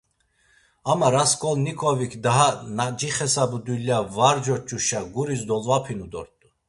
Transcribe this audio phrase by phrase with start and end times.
[0.91, 6.47] Ama Raskolnoǩovik daha na cixesabu dulya var coç̌uşa, guris dolvapinu dort̆u.